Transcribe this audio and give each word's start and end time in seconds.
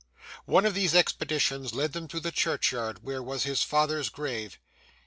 One 0.45 0.65
of 0.65 0.73
these 0.73 0.95
expeditions 0.95 1.75
led 1.75 1.93
them 1.93 2.07
through 2.07 2.21
the 2.21 2.31
churchyard 2.31 3.03
where 3.03 3.21
was 3.21 3.43
his 3.43 3.61
father's 3.61 4.09
grave. 4.09 4.57